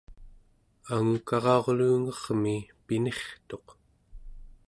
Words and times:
angukara'urluunge'rmi 0.93 2.55
pinirtuq 2.85 3.65